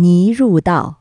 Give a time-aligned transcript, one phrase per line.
[0.00, 0.96] 泥入道。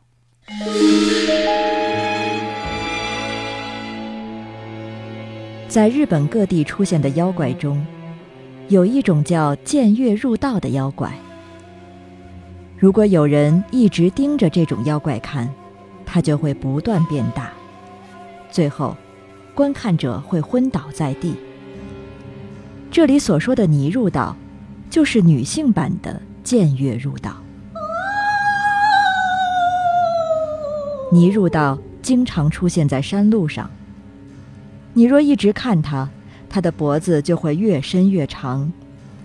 [5.69, 7.81] 在日本各地出现的妖怪中，
[8.67, 11.13] 有一种叫见月入道的妖怪。
[12.77, 15.49] 如果有人一直盯着这种妖怪看，
[16.05, 17.53] 它就会不断变大，
[18.51, 18.97] 最后，
[19.55, 21.35] 观看者会昏倒在地。
[22.91, 24.35] 这里所说的“泥入道”，
[24.91, 27.41] 就是女性版的见月入道。
[31.11, 33.69] 泥入道经常出现在山路上。
[34.93, 36.09] 你若一直看它，
[36.49, 38.71] 它的脖子就会越伸越长，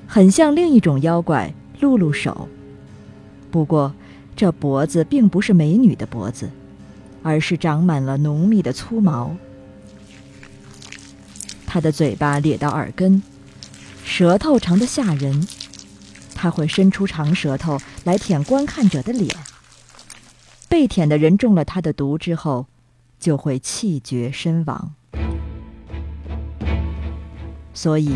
[0.07, 2.49] 很像另一种妖怪露露手。
[3.51, 3.95] 不过，
[4.35, 6.51] 这脖子并不是美女的脖子，
[7.23, 9.37] 而是长满了浓密的粗毛。
[11.67, 13.23] 它的嘴巴咧到耳根，
[14.05, 15.47] 舌头长得吓人，
[16.35, 19.35] 它会伸出长舌头来舔观看者的脸。
[20.69, 22.67] 被舔的人中了他的毒之后，
[23.19, 24.95] 就会气绝身亡。
[27.73, 28.15] 所以，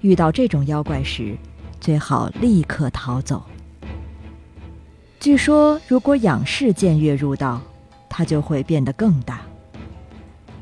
[0.00, 1.36] 遇到这种妖怪时，
[1.80, 3.42] 最好立刻逃走。
[5.20, 7.60] 据说，如果仰视见月入道，
[8.08, 9.40] 它就会变得更大。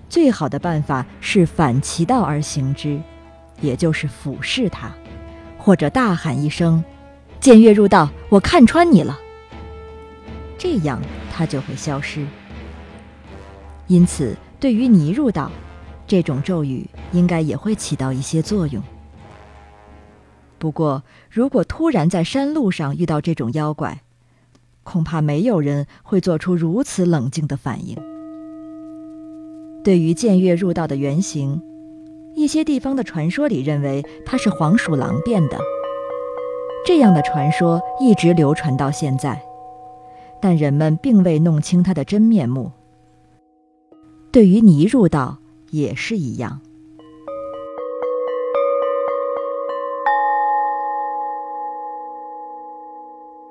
[0.08, 3.00] 最好的办法是反其道而行之，
[3.60, 4.92] 也就是俯视它，
[5.58, 6.84] 或者大喊一声
[7.40, 9.18] ：“见月入道，我看穿你了。”
[10.58, 11.00] 这样
[11.32, 12.26] 它就会消失。
[13.86, 15.50] 因此，对于泥入道。
[16.04, 18.82] 这种咒语应该也会起到一些作用。
[20.58, 24.02] 不过，如果突然在山路上遇到这种妖怪，
[24.82, 27.96] 恐怕没有人会做出如此冷静的反应。
[29.82, 31.62] 对于见月入道的原型，
[32.34, 35.58] 一些地方的传说里认为它是黄鼠狼变的。
[36.84, 39.40] 这样的传说一直流传到现在，
[40.42, 42.70] 但人们并未弄清他的真面目。
[44.30, 45.38] 对于泥入道。
[45.72, 46.60] 也是一样。